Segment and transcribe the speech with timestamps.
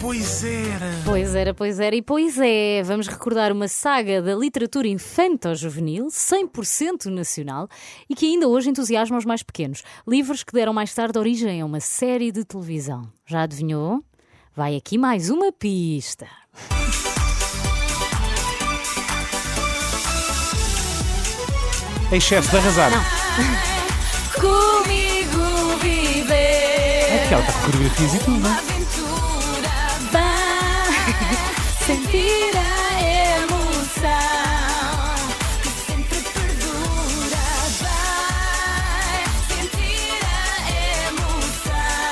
[0.00, 0.90] Pois era.
[1.04, 2.82] Pois era, pois era e pois é.
[2.82, 7.68] Vamos recordar uma saga da literatura infanto-juvenil, 100% nacional,
[8.08, 9.82] e que ainda hoje entusiasma os mais pequenos.
[10.06, 13.08] Livros que deram mais tarde origem a uma série de televisão.
[13.26, 14.02] Já adivinhou?
[14.54, 16.26] Vai aqui mais uma pista.
[22.12, 22.90] Excesso de arrasar.
[24.34, 28.38] Comigo viver É que ela está com coreografias e tudo.
[28.38, 28.74] não é?
[31.86, 34.08] Sentir a emoção
[35.62, 37.44] que sempre perdura
[37.80, 40.34] vai sentir a
[41.08, 42.04] emoção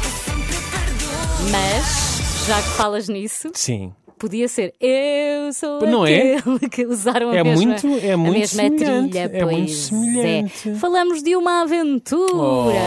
[0.00, 3.92] que sempre perdura mas já que falas nisso Sim.
[4.16, 6.36] Podia ser eu sou Não é?
[6.36, 9.30] aquele que usaram a É mesma, muito- é a muito mesma semelhante, trilha.
[9.36, 10.68] é muito pois semelhante.
[10.70, 10.74] é.
[10.76, 12.78] Falamos de uma aventura.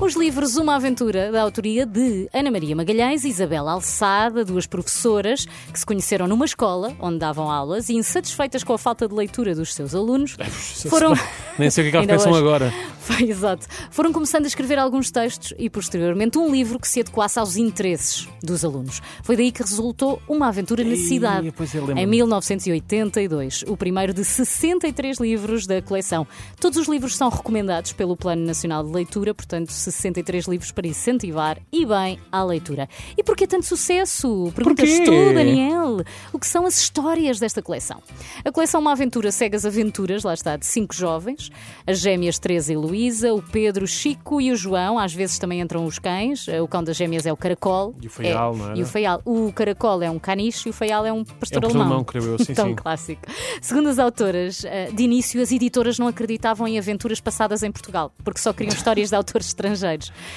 [0.00, 5.44] Os livros Uma Aventura, da autoria de Ana Maria Magalhães e Isabela Alçada, duas professoras
[5.72, 9.56] que se conheceram numa escola onde davam aulas e insatisfeitas com a falta de leitura
[9.56, 10.36] dos seus alunos,
[10.88, 11.14] foram...
[11.58, 12.40] Nem sei o que é que elas pensam hoje.
[12.40, 12.72] agora.
[13.08, 13.66] Foi exato.
[13.90, 18.28] Foram começando a escrever alguns textos e, posteriormente, um livro que se adequasse aos interesses
[18.42, 19.00] dos alunos.
[19.22, 21.48] Foi daí que resultou Uma Aventura na Cidade,
[21.96, 26.26] é, em 1982, o primeiro de 63 livros da coleção.
[26.60, 31.58] Todos os livros são recomendados pelo Plano Nacional de Leitura, portanto, 63 livros para incentivar
[31.72, 32.88] e bem à leitura.
[33.16, 34.52] E porquê tanto sucesso?
[34.54, 36.02] Perguntas tu, Daniel.
[36.32, 38.02] O que são as histórias desta coleção?
[38.44, 41.50] A coleção Uma Aventura segue as aventuras, lá está, de cinco jovens,
[41.86, 45.60] as gêmeas Teresa e Luísa, o Pedro, o Chico e o João, às vezes também
[45.60, 47.94] entram os cães, o cão das gêmeas é o caracol.
[48.00, 48.78] E o feial, É, não era?
[48.78, 49.22] E o feial.
[49.24, 51.86] O caracol é um caniche e o feial é um pastor É um alemão.
[51.86, 52.74] alemão, creio eu, sim, Tão sim.
[52.74, 53.22] clássico.
[53.60, 58.12] Segundo as autoras, eh, de início as editoras não acreditavam em aventuras passadas em Portugal,
[58.24, 59.77] porque só queriam histórias de autores estrangeiros.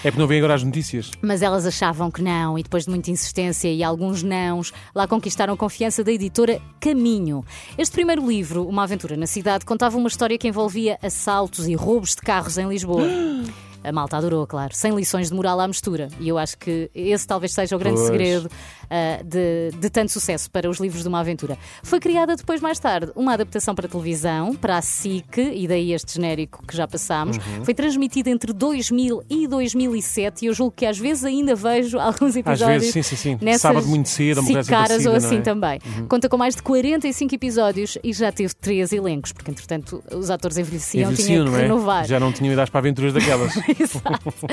[0.04, 1.12] É porque não vêm agora as notícias.
[1.22, 5.54] Mas elas achavam que não, e depois de muita insistência e alguns nãos, lá conquistaram
[5.54, 7.46] a confiança da editora Caminho.
[7.78, 12.16] Este primeiro livro, Uma Aventura na Cidade, contava uma história que envolvia assaltos e roubos
[12.16, 13.08] de carros em Lisboa.
[13.84, 16.08] A malta adorou, claro, sem lições de moral à mistura.
[16.20, 18.08] E eu acho que esse talvez seja o grande Pois.
[18.08, 18.50] segredo
[18.90, 21.58] ah, de, de tanto sucesso para os livros de uma aventura.
[21.82, 26.16] Foi criada depois, mais tarde, uma adaptação para televisão, para a SIC, e daí este
[26.16, 27.38] genérico que já passámos.
[27.38, 27.66] Uhum.
[27.66, 32.32] Foi transmitida entre 2000 e 2007 e eu julgo que às vezes ainda vejo alguns
[32.32, 32.68] Às episódios.
[32.84, 33.38] vezes, sim, sim, sim.
[33.42, 35.42] Nessas Sábado muito cedo, uma caras ou parecida, assim é?
[35.42, 35.80] também.
[36.08, 40.58] Conta com mais de 45 episódios e já teve três elencos, porque entretanto os atores
[40.58, 41.62] envelheciam, Envelheciam, que não é?
[41.62, 42.06] renovar.
[42.06, 43.54] Já não tinham idades para aventuras daquelas.
[43.80, 44.48] Exato.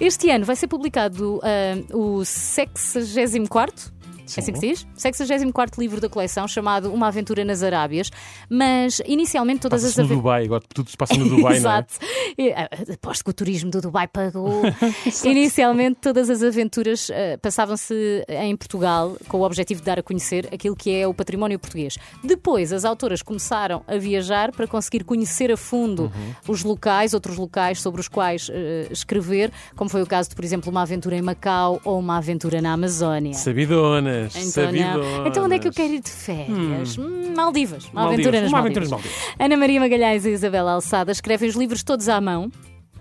[0.00, 3.93] Este ano vai ser publicado ah, o 64
[4.36, 4.86] é assim que se diz?
[4.94, 8.10] 64 livro da coleção, chamado Uma Aventura nas Arábias,
[8.48, 10.22] mas inicialmente todas as Passa-se no aventuras.
[10.22, 11.74] Dubai, agora tudo se passa no Dubai, não é?
[11.74, 11.94] Exato.
[12.38, 14.62] E, ah, Aposto que o turismo do Dubai pagou.
[15.24, 20.48] Inicialmente, todas as aventuras ah, passavam-se em Portugal com o objetivo de dar a conhecer
[20.52, 21.96] aquilo que é o património português.
[22.22, 26.34] Depois, as autoras começaram a viajar para conseguir conhecer a fundo Uhum.
[26.48, 30.44] os locais, outros locais sobre os quais ah, escrever, como foi o caso de, por
[30.44, 33.32] exemplo, uma aventura em Macau ou uma aventura na Amazónia.
[34.30, 36.96] Sabidonas, Então, então onde é que eu quero ir de férias?
[36.98, 37.86] Hum, Maldivas.
[37.92, 38.60] Uma aventura nas Uma Maldivas.
[38.60, 39.34] aventura nas Maldivas.
[39.38, 42.50] Ana Maria Magalhães e Isabela Alçada escrevem os livros todos à mão,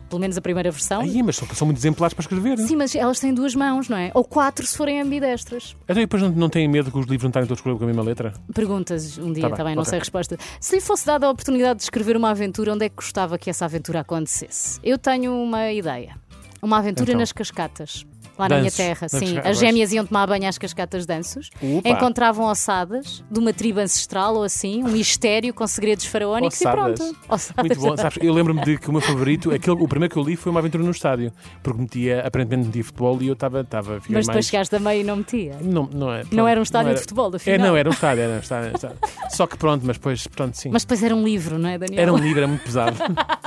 [0.09, 1.01] pelo menos a primeira versão.
[1.25, 2.57] Mas são, são muito exemplares para escrever.
[2.59, 4.12] Sim, mas elas têm duas mãos, não é?
[4.13, 5.75] Ou quatro se forem ambidestras.
[5.85, 7.85] Então, e depois não, não têm medo que os livros não estarem todos com a
[7.88, 8.34] mesma letra?
[8.53, 9.90] Perguntas um dia, Tá bem, também, não ok.
[9.90, 10.38] sei a resposta.
[10.59, 13.50] Se lhe fosse dada a oportunidade de escrever uma aventura, onde é que gostava que
[13.50, 14.80] essa aventura acontecesse?
[14.84, 16.16] Eu tenho uma ideia.
[16.62, 17.19] Uma aventura Então.
[17.19, 18.06] nas cascatas.
[18.38, 19.38] Lá na minha Danços, terra, sim.
[19.44, 21.89] As gêmeas iam tomar banho às cascatas de Anços, Opa.
[21.89, 27.00] encontravam ossadas de uma tribo ancestral ou assim, um mistério com segredos faraónicos Ossadas.
[27.00, 27.18] e pronto.
[27.30, 27.65] Ossadas.
[27.77, 27.97] Muito bom.
[27.97, 30.50] Sabes, eu lembro-me de que o meu favorito, aquele, o primeiro que eu li foi
[30.51, 31.31] uma aventura no estádio,
[31.62, 34.27] porque metia, aparentemente metia futebol e eu estava, estava Mas mais...
[34.27, 35.57] depois chegaste a meio e não metia.
[35.62, 37.94] Não, não, é, Não era um estádio não de futebol, da É, não, era um
[37.94, 38.97] estádio, era um estádio, era um estádio.
[39.29, 40.69] Só que pronto, mas depois, pronto, sim.
[40.69, 42.01] Mas depois era um livro, não é, Daniel?
[42.01, 42.97] Era um livro, era muito pesado.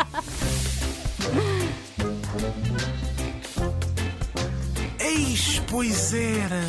[5.76, 6.66] pois era.